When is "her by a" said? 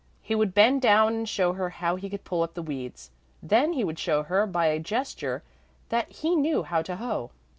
4.23-4.79